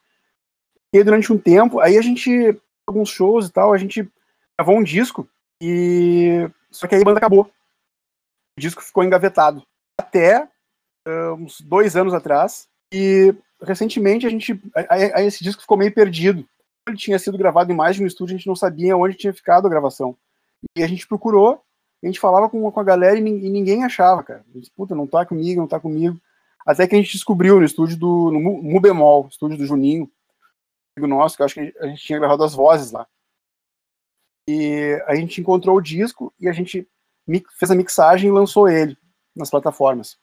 [0.92, 4.08] E durante um tempo, aí a gente, alguns shows e tal, a gente
[4.58, 5.28] gravou um disco
[5.60, 7.50] e só que aí a banda acabou
[8.56, 9.62] o disco ficou engavetado
[10.00, 10.48] até
[11.06, 12.68] uh, uns dois anos atrás.
[12.92, 14.60] E recentemente a gente.
[14.74, 16.46] A, a, esse disco ficou meio perdido.
[16.88, 19.34] Ele tinha sido gravado em mais de um estúdio, a gente não sabia onde tinha
[19.34, 20.16] ficado a gravação.
[20.76, 21.60] E a gente procurou,
[22.02, 24.44] a gente falava com, com a galera e, ninguém achava, cara.
[24.76, 26.18] Puta, não tá comigo, não tá comigo.
[26.64, 30.10] Até que a gente descobriu no estúdio do no Mu Bemol, estúdio do Juninho,
[31.00, 33.06] nosso, que eu acho que a gente tinha gravado as vozes lá.
[34.48, 36.88] E a gente encontrou o disco e a gente
[37.58, 38.96] fez a mixagem e lançou ele
[39.34, 40.16] nas plataformas.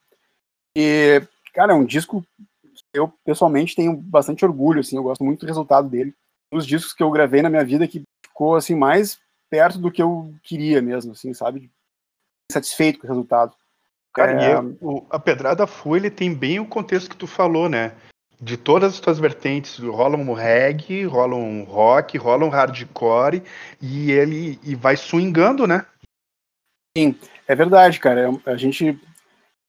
[0.76, 2.26] E, cara, é um disco
[2.92, 6.14] eu pessoalmente tenho bastante orgulho, assim, eu gosto muito do resultado dele.
[6.52, 9.18] Um dos discos que eu gravei na minha vida que ficou, assim, mais
[9.50, 11.70] perto do que eu queria mesmo, assim, sabe?
[12.50, 13.54] Satisfeito com o resultado.
[14.14, 14.52] Cara, é...
[14.52, 17.96] e o, a Pedrada Fu, ele tem bem o contexto que tu falou, né?
[18.40, 23.42] De todas as tuas vertentes, rola um reggae, rola um rock, rola um hardcore,
[23.80, 25.86] e ele e vai swingando, né?
[26.96, 28.30] Sim, é verdade, cara.
[28.46, 28.98] É, a gente.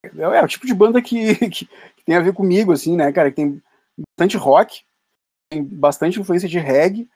[0.04, 3.10] É, é o tipo de banda que, que, que, tem a ver comigo, assim, né,
[3.12, 3.30] cara?
[3.30, 3.62] Que tem
[4.16, 4.82] bastante rock,
[5.50, 7.08] tem bastante influência de reggae.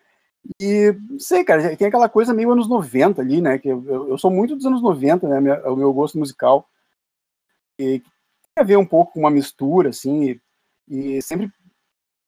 [0.61, 3.59] E, sei, cara, tem aquela coisa meio anos 90 ali, né?
[3.59, 5.61] Que eu, eu sou muito dos anos 90, né?
[5.69, 6.69] O meu gosto musical.
[7.79, 8.05] E tem
[8.59, 10.41] a ver um pouco com uma mistura, assim, e,
[10.90, 11.50] e sempre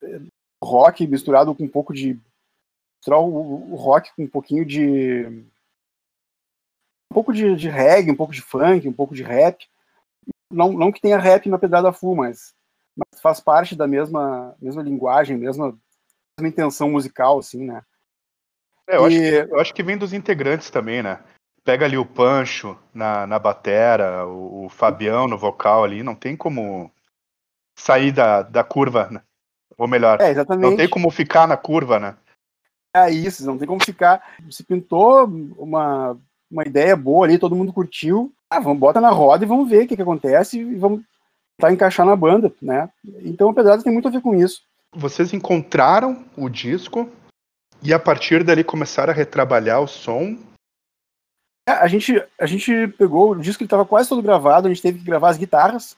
[0.02, 0.20] é,
[0.62, 2.18] rock misturado com um pouco de.
[3.00, 5.26] Misturar o, o rock com um pouquinho de
[7.10, 9.68] um pouco de, de reggae, um pouco de funk, um pouco de rap.
[10.50, 12.54] Não, não que tenha rap na Pedrada Full, mas,
[12.96, 15.78] mas faz parte da mesma, mesma linguagem, mesma,
[16.38, 17.82] mesma intenção musical, assim, né?
[18.88, 19.16] É, eu, e...
[19.16, 21.22] acho que, eu acho que vem dos integrantes também, né?
[21.64, 26.36] Pega ali o Pancho na, na batera, o, o Fabião no vocal ali, não tem
[26.36, 26.90] como
[27.76, 29.22] sair da, da curva, né?
[29.78, 30.70] Ou melhor, é, exatamente.
[30.70, 32.16] não tem como ficar na curva, né?
[32.94, 34.22] É isso, não tem como ficar.
[34.50, 35.24] Se pintou
[35.56, 36.16] uma
[36.52, 38.30] uma ideia boa ali, todo mundo curtiu.
[38.50, 41.00] Ah, vamos bota na roda e vamos ver o que, que acontece e vamos
[41.56, 42.90] tentar encaixar na banda, né?
[43.22, 44.62] Então o Pedrada tem muito a ver com isso.
[44.94, 47.08] Vocês encontraram o disco
[47.82, 50.36] e a partir dali começaram a retrabalhar o som?
[51.66, 54.82] É, a gente, a gente pegou o disco que estava quase todo gravado, a gente
[54.82, 55.96] teve que gravar as guitarras,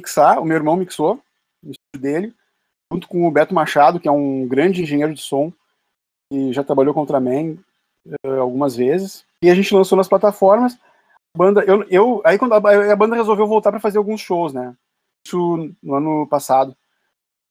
[0.00, 1.20] mixar, o meu irmão mixou
[1.62, 2.34] no estúdio dele,
[2.92, 5.52] junto com o Beto Machado, que é um grande engenheiro de som,
[6.32, 7.56] e já trabalhou com o Ultraman
[8.24, 9.24] uh, algumas vezes.
[9.42, 10.78] E a gente lançou nas plataformas.
[11.36, 14.74] Banda, eu, eu, aí quando a, a banda resolveu voltar para fazer alguns shows, né?
[15.26, 16.76] Isso no ano passado.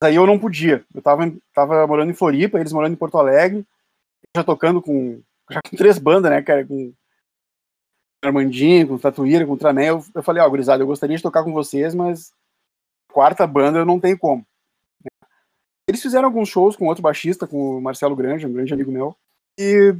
[0.02, 0.84] Aí eu não podia.
[0.94, 3.66] Eu tava, tava morando em Floripa, eles morando em Porto Alegre,
[4.36, 6.66] já tocando com, já com três bandas, né, cara?
[6.66, 6.92] Com
[8.26, 9.84] Armandinho, com Tatuíra, com Ultraman.
[9.84, 12.32] Eu, eu falei, ó, oh, gurizada, eu gostaria de tocar com vocês, mas
[13.12, 14.46] quarta banda eu não tenho como.
[15.88, 19.14] Eles fizeram alguns shows com outro baixista, com o Marcelo Grande, um grande amigo meu.
[19.58, 19.94] E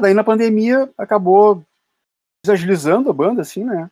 [0.00, 1.64] Daí na pandemia acabou
[2.44, 3.90] desagilizando a banda, assim, né?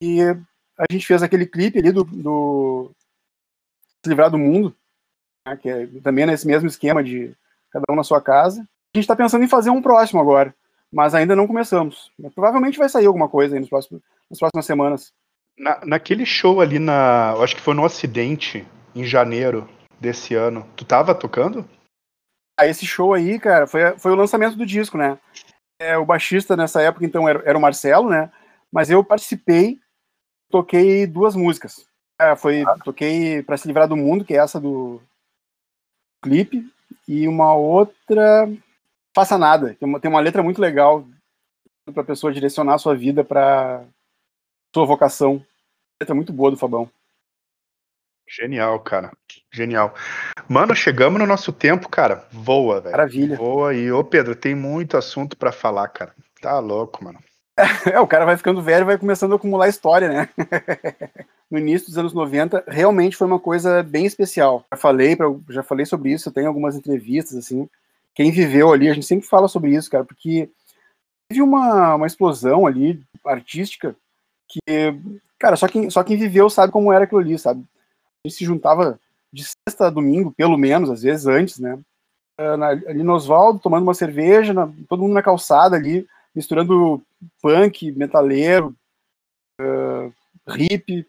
[0.00, 2.90] E a gente fez aquele clipe ali do, do
[4.02, 4.74] Se Livrar do Mundo,
[5.46, 5.56] né?
[5.56, 7.34] que é também nesse mesmo esquema de
[7.70, 8.60] cada um na sua casa.
[8.60, 10.54] A gente está pensando em fazer um próximo agora,
[10.94, 12.12] mas ainda não começamos.
[12.34, 15.12] Provavelmente vai sair alguma coisa aí nos próximos, nas próximas semanas.
[15.58, 17.32] Na, naquele show ali na.
[17.34, 19.68] Acho que foi no Ocidente, em janeiro
[20.00, 20.66] desse ano.
[20.76, 21.68] Tu tava tocando?
[22.56, 25.18] Ah, esse show aí, cara, foi, foi o lançamento do disco, né?
[25.80, 28.30] É, o baixista nessa época, então, era, era o Marcelo, né?
[28.72, 29.80] Mas eu participei,
[30.48, 31.84] toquei duas músicas.
[32.20, 32.76] É, foi, ah.
[32.84, 35.02] Toquei Pra Se Livrar do Mundo, que é essa do
[36.22, 36.64] clipe,
[37.08, 38.48] e uma outra,
[39.14, 41.06] Faça Nada, que é tem uma letra muito legal
[41.92, 43.84] para a pessoa direcionar a sua vida para
[44.74, 45.44] sua vocação.
[46.00, 46.90] Letra muito boa do Fabão.
[48.28, 49.12] Genial, cara.
[49.52, 49.94] Genial.
[50.48, 52.26] Mano, chegamos no nosso tempo, cara.
[52.32, 52.92] Voa, velho.
[52.92, 53.36] Maravilha.
[53.36, 56.12] Voa e, ô Pedro, tem muito assunto para falar, cara.
[56.40, 57.18] Tá louco, mano.
[57.86, 60.28] É, o cara vai ficando velho e vai começando a acumular história, né?
[61.48, 64.66] no início dos anos 90, realmente foi uma coisa bem especial.
[64.72, 67.68] Já falei, pra, já falei sobre isso, eu tenho algumas entrevistas, assim.
[68.14, 70.48] Quem viveu ali, a gente sempre fala sobre isso, cara, porque
[71.28, 73.96] teve uma, uma explosão ali artística
[74.48, 74.60] que,
[75.38, 77.64] cara, só quem, só quem viveu sabe como era aquilo ali, sabe?
[78.26, 78.98] gente se juntava
[79.32, 81.78] de sexta a domingo, pelo menos, às vezes antes, né?
[82.38, 87.02] Ali no Oswaldo, tomando uma cerveja, na, todo mundo na calçada ali, misturando
[87.40, 88.74] punk, metaleiro,
[89.60, 90.12] uh,
[90.56, 91.06] hip,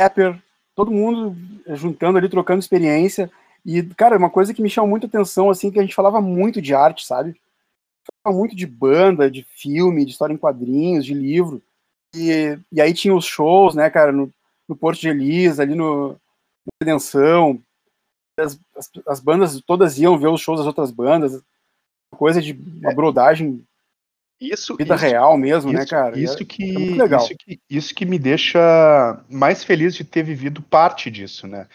[0.00, 0.42] rapper,
[0.74, 1.36] todo mundo
[1.76, 3.30] juntando ali, trocando experiência.
[3.64, 6.60] E, cara, uma coisa que me chamou muita atenção, assim, que a gente falava muito
[6.60, 7.40] de arte, sabe?
[8.22, 11.62] Falava muito de banda, de filme, de história em quadrinhos, de livro.
[12.14, 14.32] E, e aí tinha os shows, né, cara, no,
[14.68, 16.18] no Porto de Elisa, ali no,
[16.80, 17.60] Redenção.
[18.38, 21.42] As, as, as, bandas todas iam ver os shows das outras bandas.
[22.16, 22.94] Coisa de uma é.
[22.94, 23.64] brodagem.
[24.40, 26.18] Isso, vida isso, real mesmo, né, isso, né, cara?
[26.18, 26.64] Isso, é, que,
[27.00, 31.68] é isso, que, isso que me deixa mais feliz de ter vivido parte disso, né?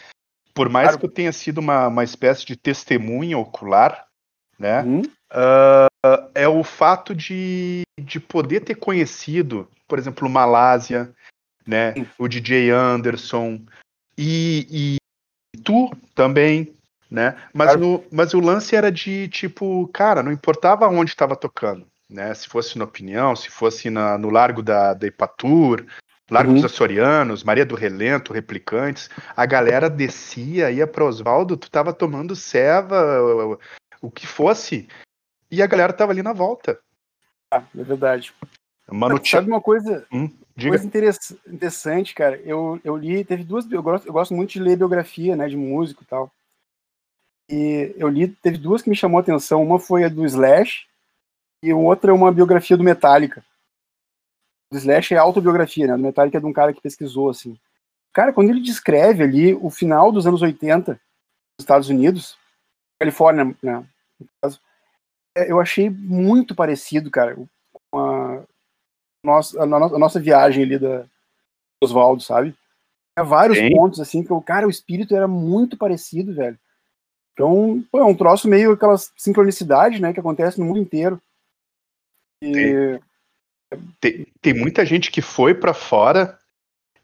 [0.57, 0.99] Por mais claro.
[0.99, 4.05] que eu tenha sido uma, uma espécie de testemunha ocular,
[4.57, 4.81] né?
[4.81, 5.01] Uhum.
[5.01, 11.13] Uh, é o fato de, de poder ter conhecido, por exemplo, Malásia,
[11.65, 11.93] né?
[12.17, 13.61] O DJ Anderson
[14.17, 14.97] e,
[15.55, 16.73] e tu também,
[17.11, 17.35] né?
[17.53, 17.79] Mas, Claro.
[17.79, 22.33] no, mas o lance era de tipo, cara, não importava onde estava tocando, né?
[22.33, 25.85] Se fosse na Opinião, se fosse na, no Largo da, da Ipatur,
[26.29, 26.55] Largo Uhum.
[26.55, 32.35] dos Açorianos, Maria do Relento, Replicantes, a galera descia, ia para Oswaldo, tu tava tomando
[32.35, 33.59] ceva, o,
[34.01, 34.87] o que fosse,
[35.49, 36.79] e a galera tava ali na volta.
[37.53, 38.33] Ah, é verdade.
[38.89, 40.05] Mano, Sabe uma coisa,
[40.55, 40.71] diga.
[40.71, 42.37] coisa interess- interessante, cara?
[42.43, 43.69] Eu, eu li, teve duas.
[43.69, 46.31] Eu gosto, eu gosto muito de ler biografia, né, de músico e tal.
[47.49, 49.61] E eu li, teve duas que me chamou a atenção.
[49.63, 50.85] Uma foi a do Slash
[51.63, 53.43] e outra é uma biografia do Metallica.
[54.71, 55.93] O Slash é autobiografia, né?
[55.95, 57.57] Do Metallica é de um cara que pesquisou, assim.
[58.13, 60.99] Cara, quando ele descreve ali o final dos anos 80 nos
[61.59, 62.37] Estados Unidos,
[62.99, 63.85] Califórnia, né?
[64.19, 64.59] no caso,
[65.37, 67.35] é, eu achei muito parecido, cara,
[67.91, 68.43] com a
[69.23, 71.05] nossa, a, no- a nossa viagem ali da
[71.83, 72.51] Oswaldo, sabe?
[73.17, 73.69] Tinha vários Sim.
[73.69, 76.57] pontos, assim, que o cara, o espírito era muito parecido, velho.
[77.33, 81.21] Então, pô, é um troço meio aquela sincronicidade, né, que acontece no mundo inteiro.
[82.43, 82.99] E,
[83.99, 86.39] Tem, tem muita gente que foi pra fora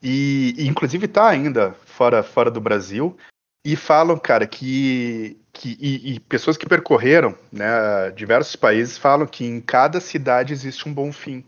[0.01, 3.17] e, e inclusive tá ainda fora, fora do Brasil
[3.65, 9.45] e falam, cara, que, que e, e pessoas que percorreram, né, diversos países falam que
[9.45, 11.45] em cada cidade existe um bom fim.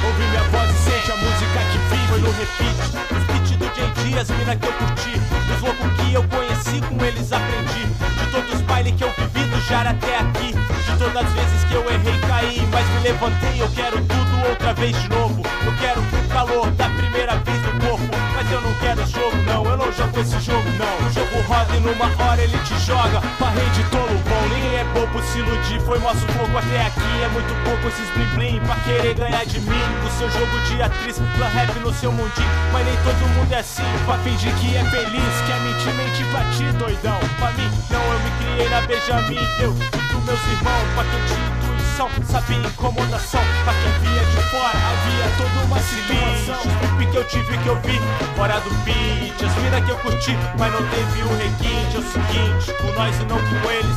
[0.05, 2.07] Ouve minha voz e sente a música que vive.
[2.09, 2.77] Foi no repeat.
[3.11, 5.15] Os beats do JD, as mina que eu curti.
[5.55, 7.85] Os loucos que eu conheci, com eles aprendi.
[7.87, 10.53] De todos os bailes que eu vivi do Jara até aqui.
[10.53, 12.69] De todas as vezes que eu errei, caí.
[12.71, 15.43] Mas me levantei, eu quero tudo outra vez de novo.
[15.65, 18.32] Eu quero o calor da primeira vez no corpo.
[18.43, 19.65] Mas eu não quero jogo, não.
[19.65, 21.07] Eu não jogo esse jogo, não.
[21.07, 23.21] O jogo roda e numa hora ele te joga.
[23.39, 24.49] Parrei de tolo bom.
[24.53, 25.81] Ninguém é bobo se iludir.
[25.83, 27.23] Foi nosso fogo até aqui.
[27.23, 29.85] É muito pouco esses blim blim pra querer ganhar de mim.
[30.05, 32.49] O seu jogo de atriz, pra rap no seu mundinho.
[32.73, 33.87] Mas nem todo mundo é assim.
[34.07, 35.35] Pra fingir que é feliz.
[35.47, 37.21] Quer mentir, mentir pra ti, doidão.
[37.39, 39.39] Pra mim, não, eu me criei na Benjamin.
[39.61, 40.95] Eu e meus irmãos.
[40.97, 41.62] Pra quem tinha
[41.93, 43.41] intuição, sabia incomodação.
[43.65, 46.63] Pra quem via de fora, havia toda uma situação.
[46.99, 48.01] Os que eu tive, que eu vi,
[48.37, 49.43] fora do beat.
[49.43, 51.97] As mina que eu curti, mas não teve o requinte.
[51.97, 53.97] É o seguinte, com nós e não com eles.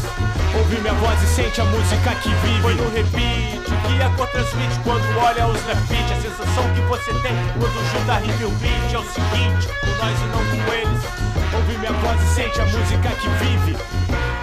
[0.57, 2.61] Ouve minha voz e sente a música que vive.
[2.61, 6.11] Foi no repeat, que a cor transmite quando olha os grafites.
[6.11, 8.93] A sensação que você tem quando junta rima e o beat.
[8.93, 11.03] É o seguinte, com nós e não com eles.
[11.53, 14.34] Ouve minha voz e sente a música que vive.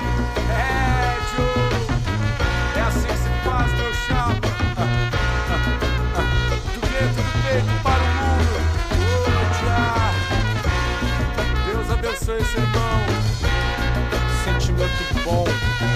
[12.33, 12.99] sei se é bom.
[14.45, 15.92] Sentimento bom.